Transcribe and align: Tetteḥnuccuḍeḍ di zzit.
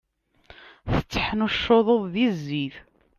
Tetteḥnuccuḍeḍ 0.93 2.03
di 2.13 2.27
zzit. 2.37 2.75